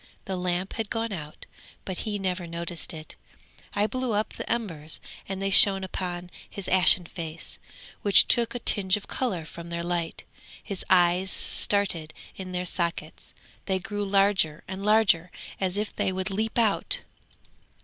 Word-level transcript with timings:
The 0.25 0.35
lamp 0.35 0.73
had 0.77 0.89
gone 0.89 1.13
out, 1.13 1.45
but 1.85 1.99
he 1.99 2.17
never 2.17 2.47
noticed 2.47 2.91
it; 2.91 3.15
I 3.75 3.85
blew 3.85 4.13
up 4.13 4.33
the 4.33 4.51
embers 4.51 4.99
and 5.29 5.39
they 5.39 5.51
shone 5.51 5.83
upon 5.83 6.31
his 6.49 6.67
ashen 6.67 7.05
face, 7.05 7.59
which 8.01 8.27
took 8.27 8.55
a 8.55 8.57
tinge 8.57 8.97
of 8.97 9.07
colour 9.07 9.45
from 9.45 9.69
their 9.69 9.83
light; 9.83 10.23
his 10.63 10.83
eyes 10.89 11.29
started 11.29 12.15
in 12.35 12.51
their 12.51 12.65
sockets, 12.65 13.35
they 13.67 13.77
grew 13.77 14.03
larger 14.03 14.63
and 14.67 14.83
larger, 14.83 15.29
as 15.59 15.77
if 15.77 15.95
they 15.95 16.11
would 16.11 16.31
leap 16.31 16.57
out. 16.57 17.01